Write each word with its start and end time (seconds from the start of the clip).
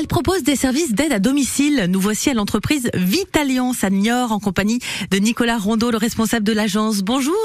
Elle 0.00 0.06
propose 0.06 0.42
des 0.44 0.56
services 0.56 0.94
d'aide 0.94 1.12
à 1.12 1.18
domicile. 1.18 1.84
Nous 1.90 2.00
voici 2.00 2.30
à 2.30 2.32
l'entreprise 2.32 2.90
Vitalliance 2.94 3.84
à 3.84 3.90
Niort 3.90 4.32
en 4.32 4.38
compagnie 4.38 4.78
de 5.10 5.18
Nicolas 5.18 5.58
Rondeau, 5.58 5.90
le 5.90 5.98
responsable 5.98 6.46
de 6.46 6.54
l'agence. 6.54 7.02
Bonjour. 7.02 7.36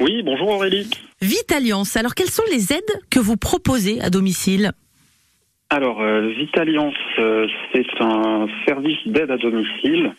Oui, 0.00 0.22
bonjour 0.22 0.50
Aurélie. 0.50 0.88
Vitalliance. 1.20 1.96
Alors, 1.96 2.14
quelles 2.14 2.30
sont 2.30 2.44
les 2.52 2.72
aides 2.72 3.00
que 3.10 3.18
vous 3.18 3.36
proposez 3.36 4.00
à 4.00 4.08
domicile 4.08 4.70
Alors, 5.68 6.00
euh, 6.00 6.28
Vitalliance, 6.28 6.94
euh, 7.18 7.48
c'est 7.72 7.90
un 7.98 8.46
service 8.64 9.00
d'aide 9.06 9.32
à 9.32 9.36
domicile 9.36 10.12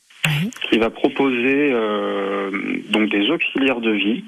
qui 0.70 0.78
va 0.78 0.90
proposer 0.90 1.72
euh, 1.72 2.52
donc 2.90 3.10
des 3.10 3.30
auxiliaires 3.30 3.80
de 3.80 3.92
vie 3.92 4.26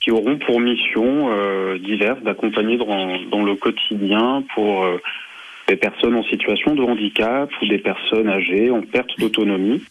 qui 0.00 0.10
auront 0.10 0.38
pour 0.38 0.60
mission 0.60 1.28
euh, 1.30 1.78
diverses 1.78 2.22
d'accompagner 2.22 2.78
dans, 2.78 3.20
dans, 3.30 3.42
le 3.42 3.54
quotidien 3.54 4.42
pour 4.54 4.86
des 5.68 5.76
personnes 5.76 6.16
en 6.16 6.24
situation 6.24 6.74
de 6.74 6.82
handicap 6.82 7.50
ou 7.62 7.66
des 7.66 7.78
personnes 7.78 8.28
âgées 8.28 8.70
en 8.70 8.82
perte 8.82 9.18
d'autonomie, 9.18 9.82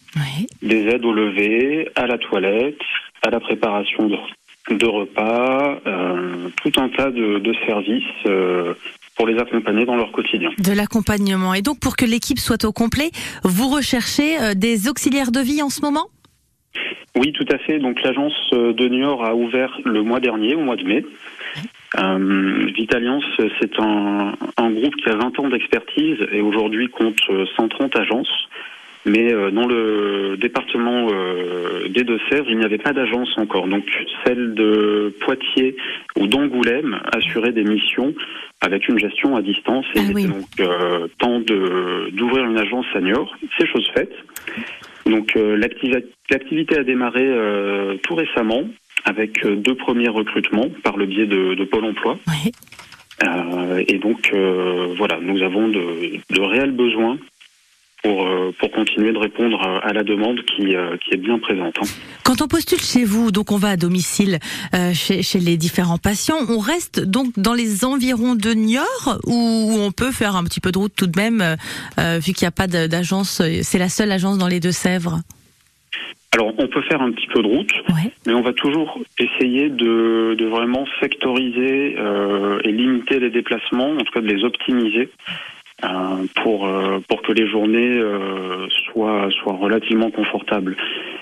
des 0.62 0.86
aides 0.88 1.04
au 1.04 1.12
lever, 1.12 1.88
à 1.94 2.06
la 2.06 2.18
toilette, 2.18 2.80
à 3.22 3.30
la 3.30 3.40
préparation 3.40 4.06
de, 4.06 4.16
de 4.76 4.86
repas, 4.86 5.80
euh, 5.86 6.48
tout 6.62 6.72
un 6.80 6.88
tas 6.88 7.10
de, 7.10 7.38
de 7.38 7.54
services 7.66 8.04
euh, 8.26 8.74
pour 9.16 9.26
les 9.26 9.38
accompagner 9.38 9.84
dans 9.84 9.96
leur 9.96 10.12
quotidien. 10.12 10.50
De 10.58 10.72
l'accompagnement. 10.72 11.54
Et 11.54 11.62
donc 11.62 11.80
pour 11.80 11.96
que 11.96 12.04
l'équipe 12.04 12.38
soit 12.38 12.64
au 12.64 12.72
complet, 12.72 13.10
vous 13.44 13.68
recherchez 13.68 14.38
euh, 14.40 14.54
des 14.54 14.88
auxiliaires 14.88 15.32
de 15.32 15.40
vie 15.40 15.62
en 15.62 15.70
ce 15.70 15.80
moment? 15.80 16.06
Oui, 17.14 17.32
tout 17.32 17.46
à 17.50 17.58
fait. 17.58 17.78
Donc 17.78 18.02
l'agence 18.02 18.50
de 18.52 18.88
Niort 18.88 19.24
a 19.24 19.34
ouvert 19.34 19.78
le 19.84 20.02
mois 20.02 20.18
dernier, 20.18 20.54
au 20.54 20.60
mois 20.60 20.76
de 20.76 20.84
mai. 20.84 21.04
Euh, 21.98 22.66
c'est 23.60 23.78
un, 23.78 24.32
un, 24.56 24.70
groupe 24.70 24.96
qui 24.96 25.08
a 25.08 25.16
20 25.16 25.38
ans 25.40 25.48
d'expertise 25.48 26.18
et 26.32 26.40
aujourd'hui 26.40 26.88
compte 26.88 27.20
130 27.56 27.96
agences. 27.96 28.48
Mais 29.04 29.32
euh, 29.32 29.50
dans 29.50 29.66
le 29.66 30.36
département 30.36 31.08
euh, 31.10 31.88
des 31.88 32.04
Deux-Sèvres, 32.04 32.46
il 32.48 32.58
n'y 32.58 32.64
avait 32.64 32.78
pas 32.78 32.92
d'agence 32.92 33.36
encore. 33.36 33.66
Donc 33.66 33.84
celle 34.24 34.54
de 34.54 35.12
Poitiers 35.20 35.76
ou 36.16 36.28
d'Angoulême 36.28 37.00
assurait 37.12 37.52
des 37.52 37.64
missions 37.64 38.14
avec 38.60 38.86
une 38.88 38.98
gestion 38.98 39.34
à 39.34 39.42
distance. 39.42 39.86
Et 39.96 40.00
Ah 40.00 40.12
oui. 40.14 40.26
donc 40.26 40.46
euh, 40.60 41.08
temps 41.18 41.40
de 41.40 42.10
d'ouvrir 42.12 42.44
une 42.44 42.58
agence 42.58 42.86
à 42.94 43.00
Niort. 43.00 43.34
C'est 43.58 43.66
chose 43.66 43.88
faite. 43.92 44.12
Donc 45.06 45.36
euh, 45.36 45.56
l'activi- 45.56 46.04
l'activité 46.30 46.76
a 46.78 46.84
démarré 46.84 47.24
euh, 47.24 47.96
tout 48.02 48.14
récemment 48.14 48.64
avec 49.04 49.44
euh, 49.44 49.56
deux 49.56 49.74
premiers 49.74 50.08
recrutements 50.08 50.68
par 50.84 50.96
le 50.96 51.06
biais 51.06 51.26
de, 51.26 51.54
de 51.54 51.64
Pôle 51.64 51.84
Emploi. 51.84 52.18
Oui. 52.28 52.52
Euh, 53.24 53.84
et 53.88 53.98
donc 53.98 54.30
euh, 54.32 54.94
voilà, 54.96 55.18
nous 55.20 55.42
avons 55.42 55.68
de, 55.68 55.82
de 56.30 56.40
réels 56.40 56.72
besoins 56.72 57.18
pour, 58.02 58.26
euh, 58.26 58.52
pour 58.58 58.70
continuer 58.72 59.12
de 59.12 59.18
répondre 59.18 59.60
à, 59.62 59.78
à 59.88 59.92
la 59.92 60.02
demande 60.02 60.40
qui, 60.44 60.74
euh, 60.74 60.96
qui 60.98 61.14
est 61.14 61.18
bien 61.18 61.38
présente. 61.38 61.74
hein. 61.78 61.86
Quand 62.24 62.42
on 62.42 62.48
postule 62.48 62.80
chez 62.80 63.04
vous, 63.04 63.30
donc 63.30 63.52
on 63.52 63.56
va 63.58 63.68
à 63.70 63.76
domicile 63.76 64.38
euh, 64.74 64.92
chez, 64.94 65.22
chez 65.22 65.38
les 65.38 65.56
différents 65.56 65.98
patients, 65.98 66.38
on 66.48 66.58
reste 66.58 67.00
donc 67.00 67.28
dans 67.36 67.54
les 67.54 67.84
environs 67.84 68.34
de 68.34 68.50
Niort 68.54 69.18
ou 69.26 69.72
on 69.78 69.92
peut 69.92 70.10
faire 70.12 70.36
un 70.36 70.44
petit 70.44 70.60
peu 70.60 70.72
de 70.72 70.78
route 70.78 70.92
tout 70.96 71.06
de 71.06 71.18
même, 71.18 71.40
euh, 71.40 71.56
euh, 71.98 72.18
vu 72.18 72.32
qu'il 72.32 72.44
n'y 72.44 72.48
a 72.48 72.52
pas 72.52 72.66
d'agence, 72.66 73.40
euh, 73.40 73.60
c'est 73.62 73.78
la 73.78 73.88
seule 73.88 74.10
agence 74.12 74.38
dans 74.38 74.48
les 74.48 74.60
Deux-Sèvres? 74.60 75.20
Alors 76.34 76.54
on 76.56 76.66
peut 76.66 76.80
faire 76.88 77.02
un 77.02 77.12
petit 77.12 77.26
peu 77.26 77.42
de 77.42 77.46
route, 77.46 77.70
Ouais. 77.90 78.10
mais 78.26 78.32
on 78.32 78.40
va 78.40 78.54
toujours 78.54 78.98
essayer 79.18 79.68
de, 79.68 80.34
de 80.38 80.46
vraiment 80.46 80.86
sectoriser 81.00 81.94
euh, 81.98 82.58
et 82.64 82.72
limiter 82.72 83.20
les 83.20 83.28
déplacements, 83.28 83.90
en 83.90 83.98
tout 83.98 84.12
cas 84.14 84.22
de 84.22 84.28
les 84.28 84.42
optimiser. 84.42 85.10
Euh, 85.84 86.26
pour 86.42 86.66
euh, 86.66 87.00
pour 87.08 87.22
que 87.22 87.32
les 87.32 87.48
journées 87.48 87.98
euh, 87.98 88.68
soient 88.92 89.28
soient 89.30 89.54
relativement 89.54 90.10
confortables. 90.10 90.76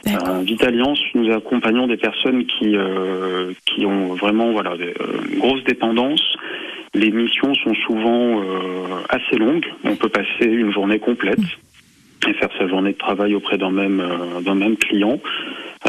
Euh, 0.06 0.42
Vitalliance, 0.42 1.00
nous 1.14 1.30
accompagnons 1.32 1.86
des 1.86 1.96
personnes 1.96 2.44
qui 2.44 2.76
euh, 2.76 3.52
qui 3.66 3.86
ont 3.86 4.14
vraiment 4.14 4.52
voilà 4.52 4.76
des, 4.76 4.94
euh, 5.00 5.20
une 5.32 5.38
grosse 5.38 5.64
dépendance. 5.64 6.36
Les 6.94 7.10
missions 7.10 7.54
sont 7.54 7.74
souvent 7.86 8.40
euh, 8.40 8.44
assez 9.08 9.36
longues. 9.36 9.66
On 9.84 9.96
peut 9.96 10.08
passer 10.08 10.44
une 10.46 10.72
journée 10.72 10.98
complète 10.98 11.38
et 12.28 12.34
faire 12.34 12.50
sa 12.58 12.68
journée 12.68 12.92
de 12.92 12.98
travail 12.98 13.34
auprès 13.34 13.56
d'un 13.56 13.70
même 13.70 14.02
d'un 14.44 14.54
même 14.54 14.76
client. 14.76 15.20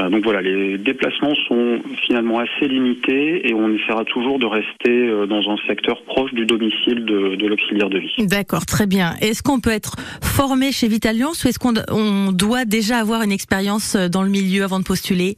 Euh, 0.01 0.09
donc 0.09 0.23
voilà, 0.23 0.41
les 0.41 0.77
déplacements 0.77 1.35
sont 1.47 1.81
finalement 2.05 2.39
assez 2.39 2.67
limités 2.67 3.47
et 3.47 3.53
on 3.53 3.73
essaiera 3.73 4.05
toujours 4.05 4.39
de 4.39 4.45
rester 4.45 4.89
euh, 4.89 5.25
dans 5.25 5.49
un 5.49 5.57
secteur 5.67 6.01
proche 6.03 6.33
du 6.33 6.45
domicile 6.45 7.05
de, 7.05 7.35
de 7.35 7.47
l'auxiliaire 7.47 7.89
de 7.89 7.99
vie. 7.99 8.13
D'accord, 8.19 8.65
très 8.65 8.87
bien. 8.87 9.13
Est-ce 9.21 9.43
qu'on 9.43 9.59
peut 9.59 9.71
être 9.71 9.95
formé 10.21 10.71
chez 10.71 10.87
Vitalliance 10.87 11.43
ou 11.43 11.49
est-ce 11.49 11.59
qu'on 11.59 11.73
on 11.91 12.31
doit 12.31 12.65
déjà 12.65 12.97
avoir 12.97 13.21
une 13.21 13.31
expérience 13.31 13.95
euh, 13.95 14.07
dans 14.07 14.23
le 14.23 14.29
milieu 14.29 14.63
avant 14.63 14.79
de 14.79 14.85
postuler? 14.85 15.37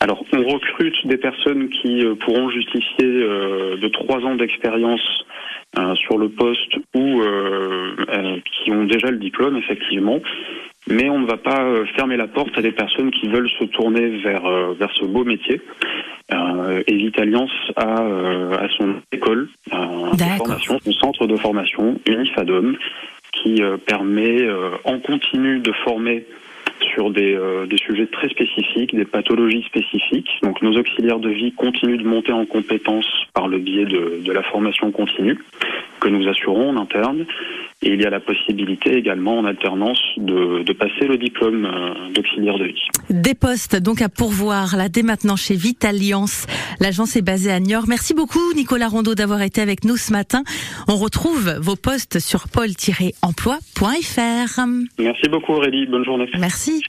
Alors, 0.00 0.24
on 0.32 0.42
recrute 0.42 0.94
des 1.06 1.18
personnes 1.18 1.68
qui 1.68 2.02
pourront 2.20 2.48
justifier 2.48 3.04
de 3.04 3.88
trois 3.88 4.20
ans 4.20 4.34
d'expérience 4.34 5.02
sur 5.96 6.16
le 6.16 6.30
poste 6.30 6.74
ou 6.94 7.22
qui 8.64 8.72
ont 8.72 8.84
déjà 8.84 9.10
le 9.10 9.18
diplôme, 9.18 9.58
effectivement. 9.58 10.18
Mais 10.88 11.08
on 11.10 11.18
ne 11.18 11.26
va 11.26 11.36
pas 11.36 11.62
euh, 11.62 11.84
fermer 11.94 12.16
la 12.16 12.26
porte 12.26 12.56
à 12.56 12.62
des 12.62 12.72
personnes 12.72 13.10
qui 13.10 13.28
veulent 13.28 13.50
se 13.58 13.64
tourner 13.64 14.18
vers, 14.18 14.46
euh, 14.46 14.74
vers 14.78 14.90
ce 14.92 15.04
beau 15.04 15.24
métier. 15.24 15.60
Euh, 16.32 16.82
et 16.86 16.94
Vitalliance 16.94 17.50
a, 17.76 18.02
euh, 18.02 18.52
a 18.52 18.68
son 18.78 18.96
école 19.12 19.48
euh, 19.72 20.12
de 20.12 20.24
formation, 20.38 20.78
son 20.84 20.92
centre 20.92 21.26
de 21.26 21.36
formation, 21.36 22.00
Unifadom, 22.06 22.76
qui 23.32 23.62
euh, 23.62 23.76
permet 23.76 24.42
euh, 24.42 24.70
en 24.84 24.98
continu 25.00 25.58
de 25.60 25.72
former 25.84 26.24
sur 26.94 27.10
des, 27.10 27.34
euh, 27.34 27.66
des 27.66 27.76
sujets 27.76 28.06
très 28.06 28.28
spécifiques, 28.28 28.94
des 28.94 29.04
pathologies 29.04 29.62
spécifiques. 29.64 30.30
Donc 30.42 30.62
nos 30.62 30.76
auxiliaires 30.78 31.18
de 31.18 31.30
vie 31.30 31.52
continuent 31.52 31.98
de 31.98 32.06
monter 32.06 32.32
en 32.32 32.46
compétences 32.46 33.26
par 33.34 33.48
le 33.48 33.58
biais 33.58 33.84
de, 33.84 34.22
de 34.24 34.32
la 34.32 34.42
formation 34.44 34.90
continue 34.90 35.38
que 36.00 36.08
nous 36.08 36.28
assurons 36.28 36.70
en 36.70 36.76
interne. 36.76 37.26
Et 37.82 37.94
il 37.94 38.02
y 38.02 38.04
a 38.04 38.10
la 38.10 38.20
possibilité 38.20 38.94
également 38.94 39.38
en 39.38 39.46
alternance 39.46 40.02
de, 40.18 40.62
de 40.62 40.72
passer 40.74 41.06
le 41.06 41.16
diplôme 41.16 41.64
euh, 41.64 42.12
d'auxiliaire 42.12 42.58
de 42.58 42.66
vie. 42.66 42.88
Des 43.08 43.34
postes 43.34 43.76
donc 43.76 44.02
à 44.02 44.10
pourvoir 44.10 44.76
là 44.76 44.90
dès 44.90 45.02
maintenant 45.02 45.36
chez 45.36 45.54
Vitalliance. 45.54 46.46
L'agence 46.78 47.16
est 47.16 47.22
basée 47.22 47.50
à 47.50 47.58
Niort. 47.58 47.84
Merci 47.88 48.12
beaucoup 48.12 48.52
Nicolas 48.54 48.88
Rondeau 48.88 49.14
d'avoir 49.14 49.40
été 49.40 49.62
avec 49.62 49.84
nous 49.84 49.96
ce 49.96 50.12
matin. 50.12 50.42
On 50.88 50.96
retrouve 50.96 51.56
vos 51.60 51.76
postes 51.76 52.18
sur 52.18 52.48
pôle-emploi.fr. 52.48 54.60
Merci 54.98 55.28
beaucoup 55.30 55.52
Aurélie, 55.52 55.86
bonne 55.86 56.04
journée. 56.04 56.28
Merci. 56.38 56.82